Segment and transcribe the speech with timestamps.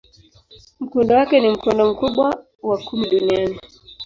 [0.79, 3.59] Mkondo wake ni mkondo mkubwa wa kumi duniani.